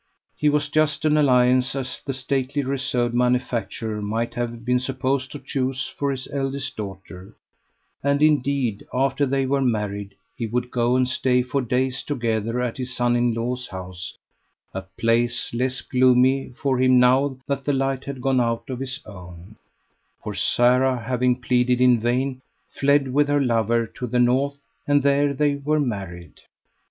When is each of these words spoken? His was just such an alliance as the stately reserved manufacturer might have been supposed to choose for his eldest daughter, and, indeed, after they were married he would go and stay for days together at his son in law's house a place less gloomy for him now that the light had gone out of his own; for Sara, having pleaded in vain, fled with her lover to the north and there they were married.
His 0.35 0.49
was 0.51 0.67
just 0.67 1.03
such 1.03 1.11
an 1.11 1.15
alliance 1.17 1.75
as 1.75 2.01
the 2.03 2.11
stately 2.15 2.63
reserved 2.63 3.13
manufacturer 3.13 4.01
might 4.01 4.33
have 4.33 4.65
been 4.65 4.79
supposed 4.79 5.31
to 5.31 5.37
choose 5.37 5.89
for 5.95 6.09
his 6.09 6.27
eldest 6.33 6.75
daughter, 6.75 7.35
and, 8.03 8.19
indeed, 8.19 8.83
after 8.91 9.27
they 9.27 9.45
were 9.45 9.61
married 9.61 10.15
he 10.35 10.47
would 10.47 10.71
go 10.71 10.95
and 10.95 11.07
stay 11.07 11.43
for 11.43 11.61
days 11.61 12.01
together 12.01 12.59
at 12.61 12.77
his 12.77 12.91
son 12.95 13.15
in 13.15 13.35
law's 13.35 13.67
house 13.67 14.17
a 14.73 14.81
place 14.97 15.53
less 15.53 15.81
gloomy 15.81 16.49
for 16.59 16.81
him 16.81 16.97
now 16.99 17.37
that 17.45 17.63
the 17.65 17.73
light 17.73 18.05
had 18.05 18.21
gone 18.23 18.41
out 18.41 18.67
of 18.71 18.79
his 18.79 18.99
own; 19.05 19.55
for 20.23 20.33
Sara, 20.33 20.99
having 20.99 21.39
pleaded 21.39 21.79
in 21.79 21.99
vain, 21.99 22.41
fled 22.71 23.13
with 23.13 23.27
her 23.27 23.39
lover 23.39 23.85
to 23.85 24.07
the 24.07 24.17
north 24.17 24.57
and 24.87 25.03
there 25.03 25.31
they 25.31 25.57
were 25.57 25.79
married. 25.79 26.39